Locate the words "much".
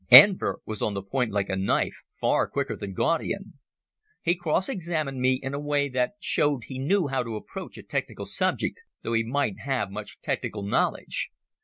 9.91-10.19